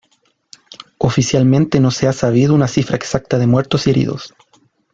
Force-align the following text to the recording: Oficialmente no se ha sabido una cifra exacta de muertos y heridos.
Oficialmente 0.97 1.79
no 1.79 1.91
se 1.91 2.07
ha 2.07 2.11
sabido 2.11 2.55
una 2.55 2.67
cifra 2.67 2.95
exacta 2.95 3.37
de 3.37 3.45
muertos 3.45 3.85
y 3.85 3.91
heridos. 3.91 4.33